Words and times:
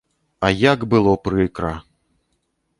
А 0.47 0.49
як 0.61 0.87
было 0.95 1.13
прыкра! 1.25 1.73